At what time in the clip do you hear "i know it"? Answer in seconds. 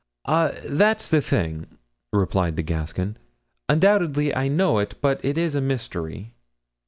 4.33-4.95